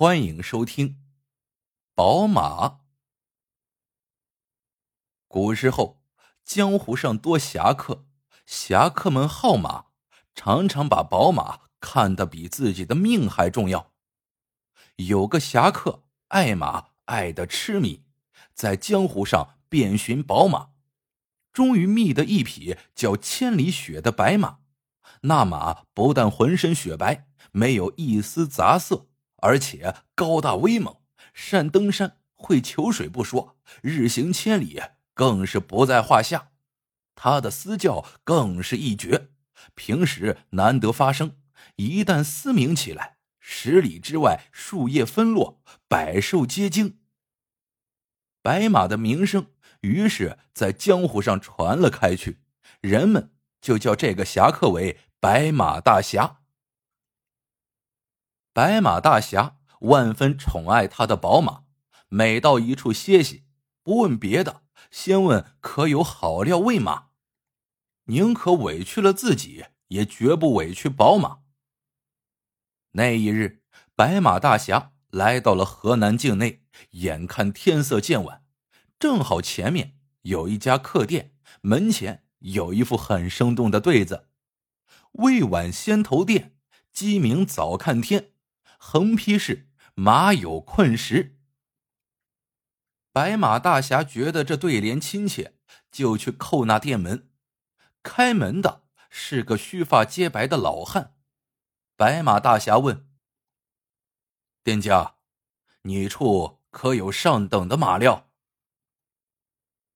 [0.00, 0.88] 欢迎收听
[1.94, 2.68] 《宝马》。
[5.28, 6.02] 古时候，
[6.42, 8.06] 江湖上多侠客，
[8.46, 9.88] 侠客们好马，
[10.34, 13.92] 常常把宝马看得比自己的命还重要。
[14.96, 18.02] 有个侠客爱马爱得痴迷，
[18.54, 20.70] 在江湖上遍寻宝马，
[21.52, 24.60] 终于觅得一匹叫千里雪的白马。
[25.24, 29.09] 那马不但浑身雪白，没有一丝杂色。
[29.42, 30.96] 而且高大威猛，
[31.32, 34.80] 善登山，会求水不说，日行千里
[35.14, 36.50] 更是不在话下。
[37.14, 39.28] 他的嘶叫更是一绝，
[39.74, 41.36] 平时难得发声，
[41.76, 46.98] 一旦嘶鸣起来，十里之外树叶纷落，百兽皆惊。
[48.42, 49.48] 白马的名声
[49.82, 52.38] 于是在江湖上传了开去，
[52.80, 56.39] 人们就叫这个侠客为白马大侠。
[58.52, 61.62] 白马大侠万分宠爱他的宝马，
[62.08, 63.44] 每到一处歇息，
[63.84, 67.10] 不问别的，先问可有好料喂马，
[68.06, 71.38] 宁可委屈了自己，也绝不委屈宝马。
[72.92, 73.62] 那一日，
[73.94, 78.44] 白马大侠来到了河南境内，眼看天色渐晚，
[78.98, 84.26] 正好前面有一家客店，门前有一副很生动的对子
[85.22, 86.56] ：“未晚先投店，
[86.92, 88.29] 鸡鸣早看天。”
[88.82, 91.36] 横批是“马有困时”。
[93.12, 95.54] 白马大侠觉得这对联亲切，
[95.92, 97.30] 就去叩那店门。
[98.02, 101.14] 开门的是个须发皆白的老汉。
[101.94, 103.06] 白马大侠问
[104.64, 105.16] ：“店家，
[105.82, 108.30] 你处可有上等的马料？”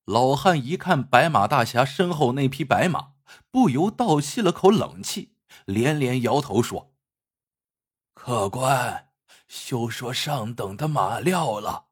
[0.04, 3.14] 老汉一看白马大侠身后那匹白马，
[3.50, 6.93] 不由倒吸了口冷气，连连摇头说。
[8.26, 9.12] 客官，
[9.48, 11.88] 休说上等的马料了，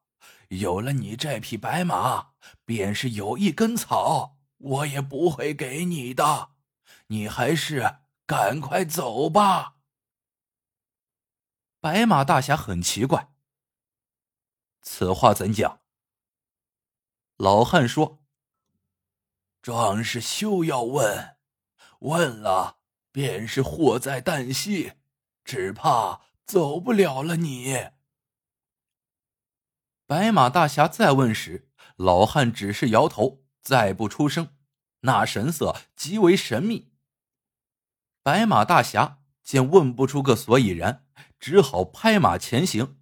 [0.47, 2.31] 有了你这匹白马，
[2.65, 6.49] 便是有一根草，我也不会给你的。
[7.09, 9.75] 你还是赶快走吧。
[11.79, 13.31] 白马大侠很奇怪，
[14.81, 15.81] 此话怎讲？
[17.37, 18.23] 老汉说
[19.61, 21.37] ：“壮士休要问，
[21.99, 22.79] 问了
[23.11, 24.93] 便是祸在旦夕。”
[25.45, 27.37] 只怕走不了了。
[27.37, 27.89] 你，
[30.05, 34.49] 白马大侠再问时，老汉只是摇头，再不出声，
[35.01, 36.91] 那神色极为神秘。
[38.21, 41.05] 白马大侠见问不出个所以然，
[41.39, 42.99] 只好拍马前行。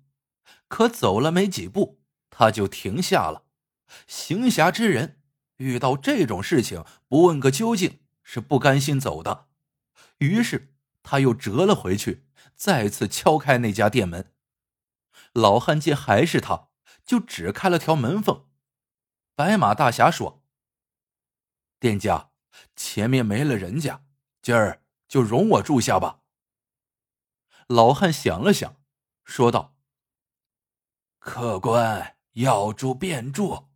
[0.68, 3.46] 可走了没几步，他就停下了。
[4.08, 5.22] 行侠之人
[5.58, 9.50] 遇到这种事情，不问个究竟，是不甘心走的。
[10.19, 10.73] 于是
[11.03, 12.25] 他又折了回去。
[12.61, 14.35] 再次敲开那家店门，
[15.33, 16.67] 老汉见还是他，
[17.03, 18.47] 就只开了条门缝。
[19.33, 20.44] 白马大侠说
[21.81, 22.29] ：“店家，
[22.75, 24.05] 前面没了人家，
[24.44, 26.19] 今儿就容我住下吧。”
[27.66, 28.75] 老汉想了想，
[29.23, 29.75] 说道
[31.17, 33.69] ：“客官要住便住，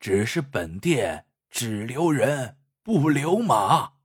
[0.00, 3.96] 只是本店只留人不留马，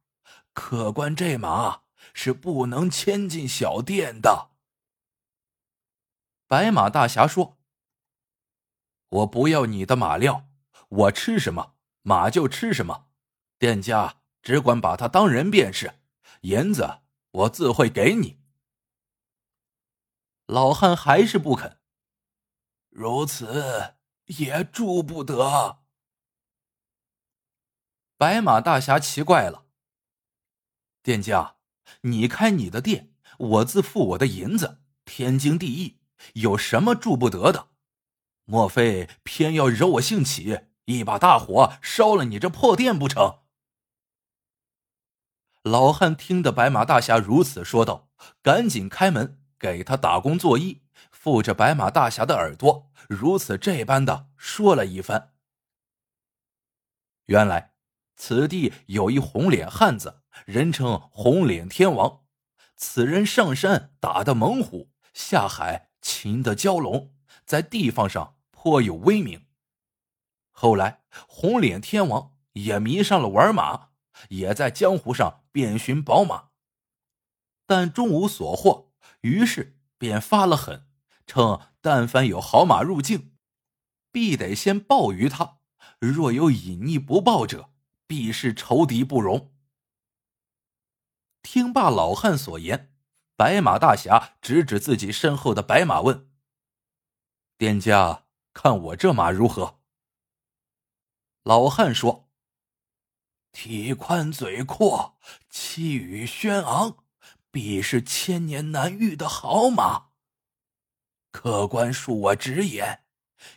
[0.52, 1.84] 客官这马。”
[2.20, 4.50] 是不能牵进小店的。
[6.48, 7.60] 白马大侠说
[9.08, 10.50] ：“我不要你的马料，
[10.90, 13.08] 我吃什么马就吃什么，
[13.60, 16.00] 店家只管把它当人便是，
[16.42, 18.42] 银子我自会给你。”
[20.48, 21.80] 老汉还是不肯，
[22.90, 23.94] 如此
[24.26, 25.84] 也住不得。
[28.18, 29.68] 白马大侠奇怪了，
[31.04, 31.57] 店家。
[32.02, 36.00] 你开你的店，我自付我的银子，天经地义，
[36.34, 37.70] 有什么住不得的？
[38.46, 43.40] 莫非偏要惹我兴起，一把大火烧了你这破店不成？
[45.64, 48.10] 老汉听得白马大侠如此说道，
[48.42, 50.80] 赶紧开门给他打工作揖，
[51.12, 55.34] 附着白马大侠的耳朵，如此这般的说了一番。
[57.26, 57.74] 原来
[58.18, 60.24] 此地有一红脸汉子。
[60.46, 62.22] 人称红脸天王，
[62.76, 67.16] 此人上山打的猛虎，下海擒的蛟龙，
[67.46, 69.46] 在地方上颇有威名。
[70.52, 73.90] 后来，红脸天王也迷上了玩马，
[74.30, 76.50] 也在江湖上遍寻宝马，
[77.66, 78.92] 但终无所获，
[79.22, 80.88] 于是便发了狠，
[81.26, 83.34] 称但凡有好马入境，
[84.12, 85.60] 必得先报于他；
[86.00, 87.72] 若有隐匿不报者，
[88.08, 89.54] 必是仇敌不容。
[91.44, 92.94] 听罢老汉所言，
[93.36, 96.30] 白马大侠指指自己身后的白马，问
[97.58, 99.80] ：“店家看我这马如何？
[101.44, 102.30] 老汉说
[103.54, 105.18] ：“体宽嘴阔，
[105.50, 107.06] 气宇轩昂，
[107.52, 110.08] 必是千年难遇的好马。
[111.32, 113.06] 客官恕我直言，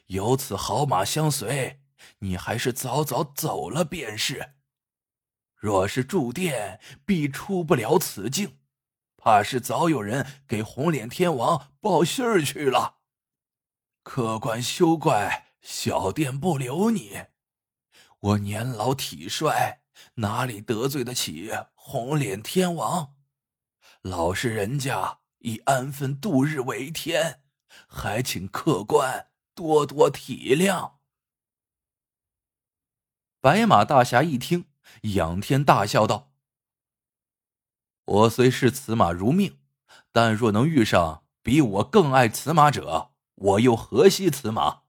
[0.07, 1.80] 有此好马相随，
[2.21, 4.55] 你还是早早走了便是。
[5.55, 8.59] 若是住店，必出不了此境。”
[9.23, 13.01] 怕是早有人给红脸天王报信儿去了。
[14.03, 17.27] 客官休怪小店不留你，
[18.21, 19.83] 我年老体衰，
[20.15, 23.17] 哪里得罪得起红脸天王？
[24.01, 27.43] 老实人家以安分度日为天，
[27.87, 31.00] 还请客官多多体谅。
[33.43, 34.67] 白马大侠一听，
[35.15, 36.31] 仰天大笑道。
[38.05, 39.57] 我虽视此马如命，
[40.13, 44.83] 但若能遇上比我更爱此马者，我又何惜此马？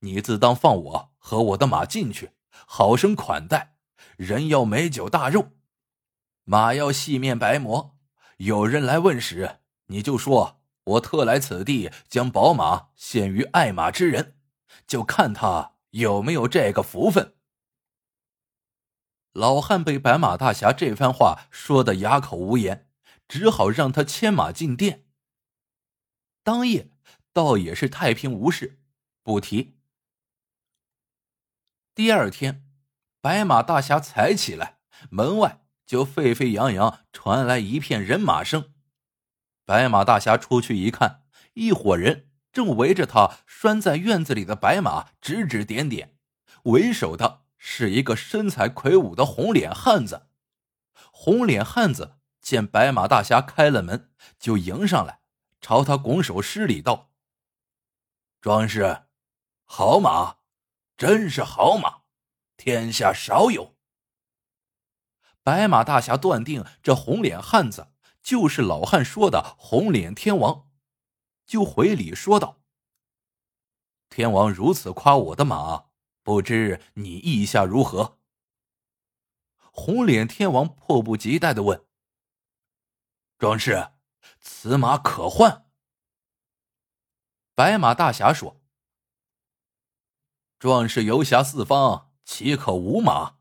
[0.00, 2.32] 你自当放我和我的马进去，
[2.66, 3.76] 好生款待。
[4.18, 5.52] 人要美酒大肉，
[6.44, 7.96] 马要细面白馍。
[8.36, 14.36] 有人来问时，你就说我特来此地，将宝马献于爱马之人，
[14.86, 17.36] 就看他有没有这个福分。
[19.32, 22.88] 老汉被白马大侠这番话说的哑口无言，
[23.28, 25.06] 只好让他牵马进店。
[26.42, 26.90] 当夜
[27.32, 28.80] 倒也是太平无事，
[29.22, 29.78] 不提。
[31.94, 32.66] 第二天，
[33.20, 34.78] 白马大侠才起来，
[35.10, 38.72] 门外就沸沸扬扬传来一片人马声。
[39.64, 41.22] 白马大侠出去一看，
[41.54, 46.16] 一伙人正围着他拴在院子里的白马指指点点，
[46.64, 47.44] 为首的。
[47.62, 50.28] 是一个身材魁梧的红脸汉子。
[51.12, 55.20] 红脸汉子见白马大侠开了门，就迎上来，
[55.60, 57.10] 朝他拱手施礼道
[58.40, 59.02] ：“壮士，
[59.64, 60.38] 好马，
[60.96, 62.00] 真是好马，
[62.56, 63.76] 天下少有。”
[65.44, 67.92] 白马大侠断定这红脸汉子
[68.22, 70.70] 就是老汉说的红脸天王，
[71.46, 72.62] 就回礼说道
[74.08, 75.84] ：“天王如此夸我的马。”
[76.30, 78.20] 不知你意下如何？
[79.72, 81.84] 红脸天王迫不及待的问
[83.36, 83.90] ：“壮士，
[84.38, 85.66] 此马可换？”
[87.56, 88.60] 白马大侠说
[90.60, 93.38] ：“壮士游侠四方，岂可无马？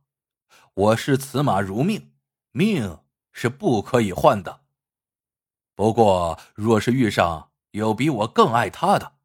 [0.74, 2.15] 我视此马如命，
[2.50, 4.65] 命是不可以换的。
[5.75, 9.19] 不过，若是遇上有比我更爱他的，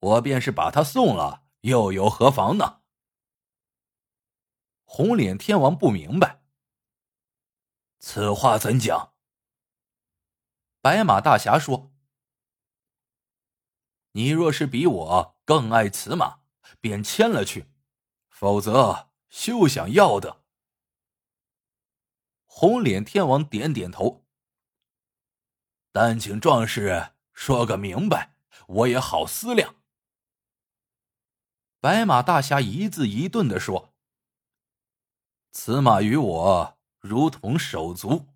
[0.00, 2.76] 我便是把他送了，又有何妨呢？”
[4.92, 6.42] 红脸天王不明白，
[8.00, 9.14] 此话怎讲？
[10.80, 11.92] 白马大侠说
[14.10, 16.40] ：“你若是比我更爱此马，
[16.80, 17.66] 便牵了去；
[18.30, 20.42] 否则，休想要的。”
[22.44, 24.26] 红脸天王点点头，
[25.92, 28.34] 但请壮士说个明白，
[28.66, 29.76] 我也好思量。
[31.78, 33.89] 白马大侠一字一顿的说。
[35.52, 38.28] 此马与我如同手足，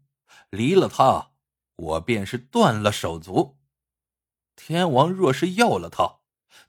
[0.51, 1.31] 离了他，
[1.77, 3.57] 我便是断了手足。
[4.57, 6.21] 天王若是要了他，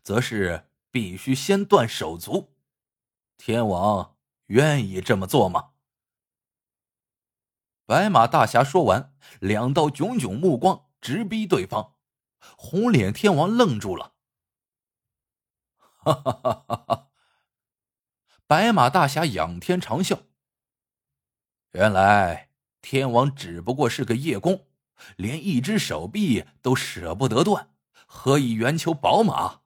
[0.04, 2.56] 则是必须先断手足。
[3.38, 4.18] 天王
[4.48, 5.72] 愿意这么做吗？
[7.86, 11.96] 白马大侠说完，两道炯炯目光直逼对方。
[12.58, 14.14] 红脸天王愣住了，
[15.78, 17.12] 哈哈哈哈哈！
[18.46, 20.22] 白马大侠仰天长啸。
[21.76, 22.52] 原来
[22.82, 24.66] 天王只不过是个叶公，
[25.18, 27.68] 连一只手臂都舍不得断，
[28.06, 29.60] 何以圆求宝马？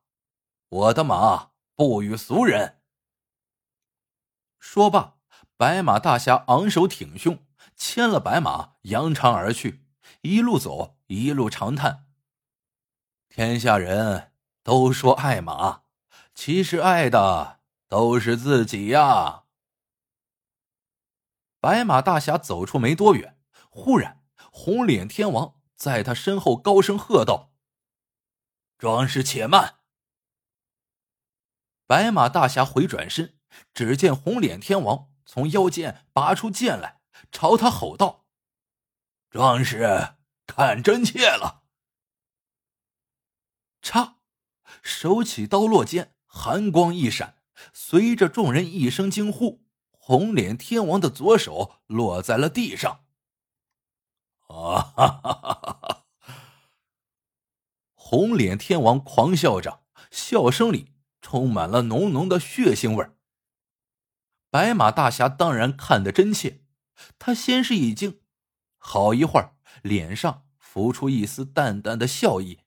[0.70, 2.80] 我的马不与俗人。
[4.58, 5.18] 说罢，
[5.56, 9.86] 白马大侠昂首挺胸，牵了白马，扬长而去。
[10.22, 12.08] 一路走，一路长叹：
[13.30, 14.32] 天下人
[14.64, 15.84] 都说爱马，
[16.34, 19.44] 其实爱的都是自己呀。
[21.60, 23.38] 白马大侠走出没多远，
[23.70, 27.52] 忽然红脸天王在他身后高声喝道
[28.80, 29.80] ：“壮士且慢！”
[31.86, 33.38] 白马大侠回转身，
[33.74, 37.02] 只见红脸天王从腰间拔出剑来，
[37.32, 38.26] 朝他吼道
[39.30, 41.64] ：“壮士，看真切了！”
[43.82, 44.16] 嚓，
[44.82, 47.42] 手起刀落间，寒光一闪，
[47.74, 49.66] 随着众人一声惊呼。
[50.10, 53.06] 红脸天王的左手落在了地上。
[54.48, 56.06] 啊哈哈哈哈！
[57.94, 63.08] 红脸天王狂笑着，笑声里充满了浓浓的血腥味
[64.50, 66.64] 白马大侠当然看得真切，
[67.20, 68.20] 他先是一惊，
[68.80, 72.62] 好一会儿，脸上浮出一丝淡淡的笑意。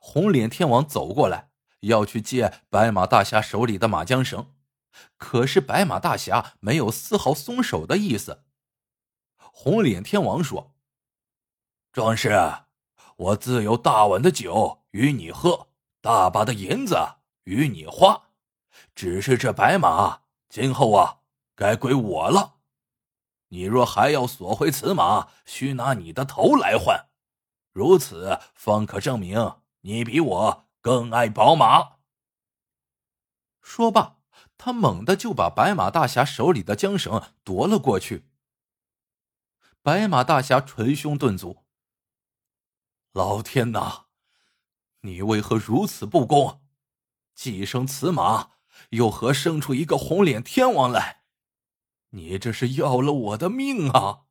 [0.00, 1.50] 红脸天王走过来，
[1.80, 4.54] 要去借白马大侠手里的马缰绳，
[5.16, 8.44] 可是白马大侠没有丝毫松手的意思。
[9.36, 10.74] 红脸天王说
[11.92, 12.30] ：“壮士，
[13.16, 15.68] 我自有大碗的酒与你喝，
[16.00, 16.96] 大把的银子
[17.44, 18.28] 与你花，
[18.94, 21.20] 只是这白马今后啊，
[21.54, 22.56] 该归我了。
[23.48, 27.08] 你若还要索回此马，需拿你的头来换，
[27.72, 31.92] 如此方可证明。”你比我更爱宝马。
[33.62, 34.18] 说罢，
[34.62, 38.26] 他猛地就把白马大侠手里的缰绳夺了过去。
[39.80, 41.64] 白马大侠捶胸顿足
[43.14, 44.08] ：“老天哪，
[45.00, 46.60] 你为何如此不公？
[47.34, 48.50] 既生此马，
[48.90, 51.22] 又何生出一个红脸天王来？
[52.10, 54.24] 你这是要了我的命啊！”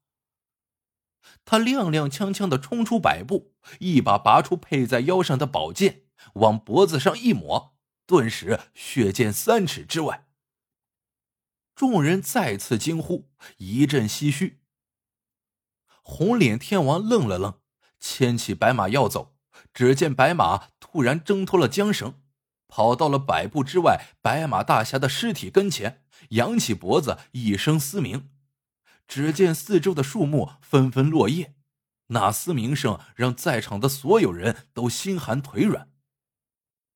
[1.43, 6.03] 他踉踉跄跄的冲出百步，一把拔出佩在腰上的宝剑，
[6.36, 7.78] 往脖子上一抹，
[8.10, 10.25] 顿时血溅三尺之外。
[11.75, 14.62] 众人再次惊呼，一阵唏嘘。
[16.01, 17.60] 红脸天王愣了愣，
[18.00, 19.38] 牵起白马要走，
[19.72, 22.20] 只见白马突然挣脱了缰绳，
[22.68, 28.32] 跑到了百步之外白马大侠的尸体跟前，扬起脖子，一声嘶鸣。
[29.08, 31.54] 只见四周的树木纷纷落叶，
[32.08, 35.92] 那嘶鸣声让在场的所有人都心寒腿软。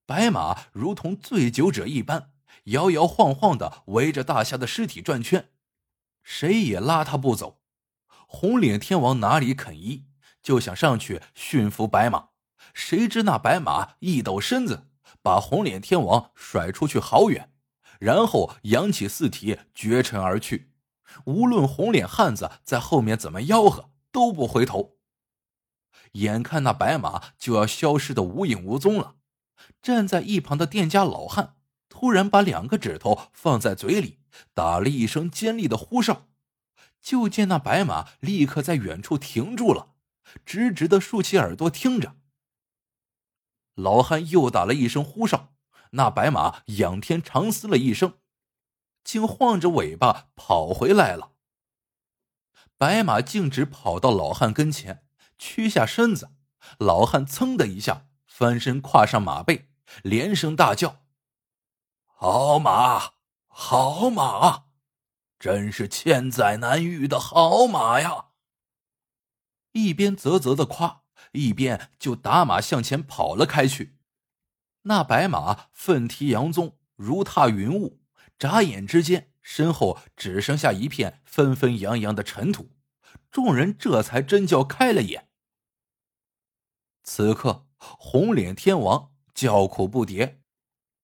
[0.06, 2.32] 白马如同醉酒者一般，
[2.66, 5.50] 摇摇晃晃的围着大侠的尸体转圈，
[6.22, 7.62] 谁也拉他不走。
[8.28, 10.06] 红脸天王哪里肯依，
[10.42, 12.30] 就想上去驯服白马，
[12.74, 14.88] 谁知那白马一抖身子，
[15.22, 17.54] 把红脸天王甩出去好远，
[18.00, 20.72] 然后扬起四蹄绝尘而去。
[21.26, 24.98] 无论红脸汉子在后面怎么吆喝，都不回头。
[26.14, 29.16] 眼看那白马就要消失的无影无踪了，
[29.82, 31.56] 站在一旁的店家老汉
[31.90, 34.20] 突然把两个指头放在嘴里，
[34.54, 36.28] 打了一声尖利的呼哨。
[37.02, 39.94] 就见那白马立刻在远处停住了，
[40.46, 42.16] 直直的竖起耳朵听着。
[43.76, 45.54] 老汉又打了一声呼哨，
[45.92, 48.20] 那白马仰天长嘶了一声。
[49.04, 51.34] 竟晃着尾巴跑回来了。
[52.78, 55.04] 白马径直跑到老汉跟前，
[55.38, 56.32] 屈下身子。
[56.78, 59.70] 老汉噌的一下翻身跨上马背，
[60.02, 61.04] 连声大叫
[62.04, 63.14] ：“好马，
[63.46, 64.66] 好马，
[65.38, 68.30] 真是千载难遇的好马呀！”
[69.74, 74.00] 一边啧啧的夸，一边就打马向前跑了开去。
[74.82, 78.02] 那白马奋蹄扬鬃，如踏云雾。
[78.40, 82.72] 眨眼之间，身后只剩下一片纷纷扬扬的尘土，
[83.30, 85.30] 众人这才真叫开了眼。
[87.04, 87.68] 此刻，
[88.00, 90.40] 红脸天王叫苦不迭，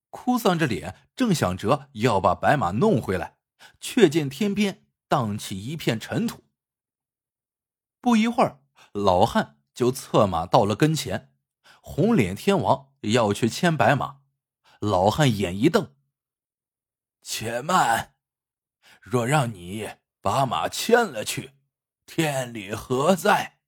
[0.10, 3.38] 哭丧着脸，正想着要把白马弄回来，
[3.82, 6.44] 却见天边荡起一片尘土。
[8.02, 8.62] 不一会儿，
[8.94, 11.34] 老汉就策马到了跟前，
[11.82, 14.22] 红脸天王要去牵白马，
[14.80, 15.94] 老汉眼一瞪。
[17.22, 18.16] 且慢，
[19.02, 19.90] 若让你
[20.22, 21.52] 把马牵了去，
[22.06, 23.59] 天理何在？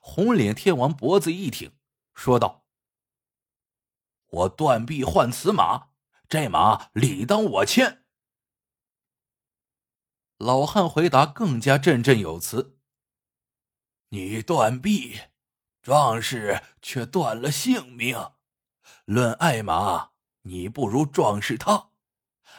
[0.00, 1.72] 红脸天王脖子一挺，
[2.14, 2.64] 说道
[4.30, 5.88] ：“我断臂换此马，
[6.28, 8.04] 这马理当我牵。”
[10.38, 12.78] 老汉回答更加振振有词
[14.10, 15.20] ：“你断臂，
[15.82, 18.32] 壮士却断了性命。
[19.04, 20.10] 论爱马，
[20.42, 21.86] 你不如壮士他。”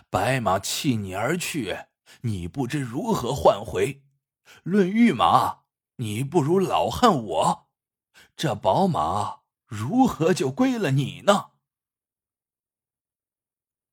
[0.09, 1.85] 白马弃你而去，
[2.21, 4.01] 你不知如何换回；
[4.63, 5.63] 论御马，
[6.01, 7.69] 你不如老汉我，
[8.37, 11.51] 这宝马如何就归了你呢？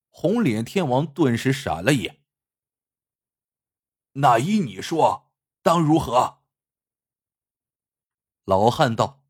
[0.08, 2.22] 红脸天王顿时傻了眼。
[4.12, 5.32] 那依你说，
[5.62, 6.44] 当如何？
[8.44, 9.24] 老汉道：“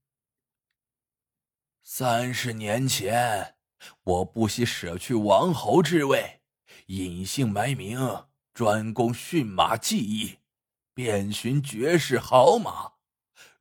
[1.82, 3.56] 三十年前，
[4.02, 6.42] 我不惜舍去王侯之位。”
[6.88, 10.40] 隐姓埋名，专攻驯马技艺，
[10.96, 12.92] 遍寻绝世好马。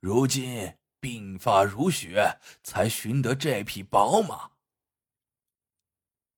[0.00, 4.52] 如今鬓发如雪，才寻得这匹宝马。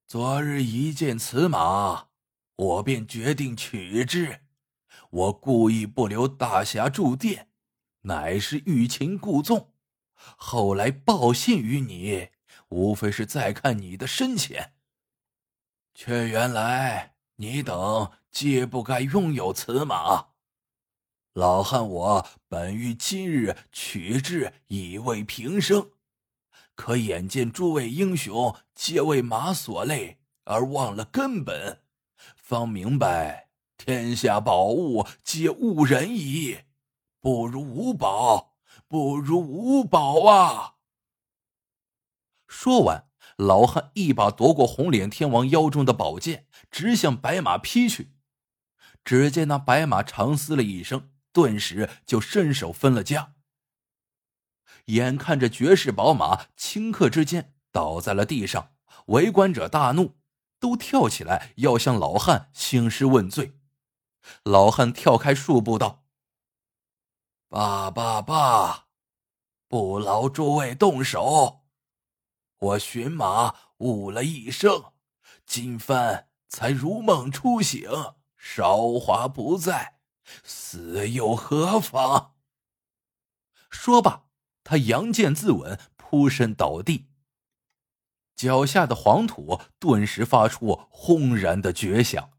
[0.05, 2.09] 昨日一见此马，
[2.57, 4.41] 我便决定取之。
[5.09, 7.47] 我故意不留大侠住店，
[8.01, 9.71] 乃是欲擒故纵。
[10.35, 12.27] 后来报信于你，
[12.67, 14.73] 无非是再看你的深浅。
[15.93, 20.31] 却原来你等皆不该拥有此马。
[21.33, 25.91] 老汉我本欲今日取之以慰平生，
[26.75, 31.81] 可眼见诸位英雄皆为马所累，而忘了根本，
[32.35, 36.61] 方明白天下宝物皆误人矣。
[37.21, 38.55] 不如无宝，
[38.87, 40.75] 不如无宝啊！
[42.47, 43.07] 说完，
[43.37, 48.13] 老汉一把夺过红脸天王腰中的宝剑，直向白马劈去。
[49.03, 53.35] 只见那白马长嘶了一声，顿时就伸手分了家。
[54.85, 58.73] 眼看着绝世宝马顷刻之间倒在了地上，
[59.07, 60.17] 围观者大怒，
[60.59, 63.59] 都跳起来要向老汉兴师问罪。
[64.43, 66.05] 老汉跳开数步道。
[67.47, 68.87] 罢罢罢，
[69.67, 71.65] 不劳诸位动手。
[72.57, 74.93] 我寻马误了一生，
[75.45, 77.89] 今番才如梦初醒，
[78.35, 79.98] 韶华不在，
[80.43, 82.35] 死又何妨？
[83.69, 84.27] 说罢，
[84.63, 87.09] 他扬剑自刎，扑身倒地，
[88.35, 92.31] 脚下的黄土顿时发出轰然的绝响。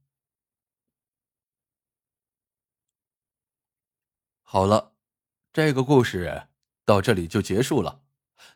[4.42, 4.88] 好了。
[5.52, 6.46] 这个故事
[6.84, 8.04] 到这里就结束了，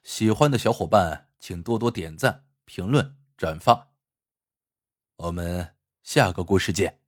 [0.05, 3.91] 喜欢的小伙伴请多多点赞、评论、转发。
[5.17, 5.75] 我们
[6.05, 7.04] 下个故事见。